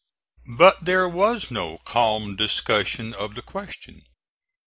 But 0.57 0.83
there 0.85 1.07
was 1.07 1.51
no 1.51 1.77
calm 1.77 2.35
discussion 2.35 3.13
of 3.13 3.35
the 3.35 3.43
question. 3.43 4.01